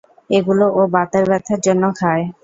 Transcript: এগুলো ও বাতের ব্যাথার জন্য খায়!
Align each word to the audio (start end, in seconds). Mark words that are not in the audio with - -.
এগুলো 0.29 0.65
ও 0.73 0.91
বাতের 0.93 1.23
ব্যাথার 1.29 1.59
জন্য 1.67 1.83
খায়! 1.99 2.23